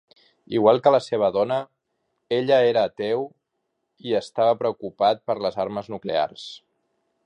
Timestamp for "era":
2.71-2.87